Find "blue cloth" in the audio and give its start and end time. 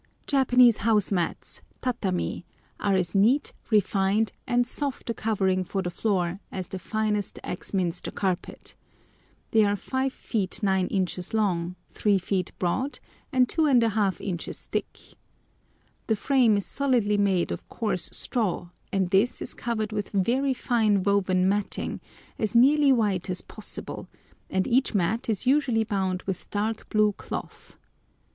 26.89-27.77